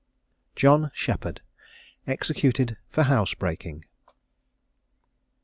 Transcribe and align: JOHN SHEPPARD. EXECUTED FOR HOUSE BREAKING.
JOHN 0.55 0.89
SHEPPARD. 0.95 1.41
EXECUTED 2.07 2.75
FOR 2.89 3.03
HOUSE 3.03 3.35
BREAKING. 3.35 3.85